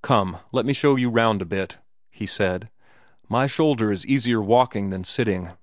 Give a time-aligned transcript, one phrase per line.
[0.00, 1.78] "Come, let me show you round a bit,"
[2.08, 2.70] he said.
[3.28, 5.54] "My shoulder is easier walking than sitting."